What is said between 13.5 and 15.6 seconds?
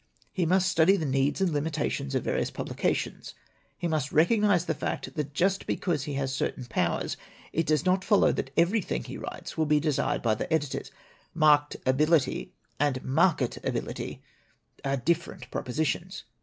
ability are different